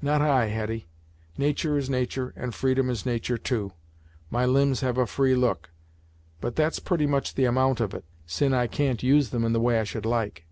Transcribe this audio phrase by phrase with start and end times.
[0.00, 0.86] "Not I, Hetty.
[1.36, 3.72] Natur' is natur', and freedom is natur', too.
[4.30, 5.70] My limbs have a free look,
[6.40, 9.58] but that's pretty much the amount of it, sin' I can't use them in the
[9.58, 10.46] way I should like.